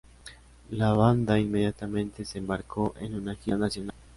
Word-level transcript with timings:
La 0.71 0.93
banda 0.93 1.37
inmediatamente 1.37 2.25
se 2.25 2.39
embarcó 2.39 2.95
en 2.99 3.13
una 3.13 3.35
gira 3.35 3.55
nacional. 3.55 3.93